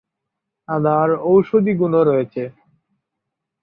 [0.69, 2.43] আদার ঔষধি গুণও রয়েছে।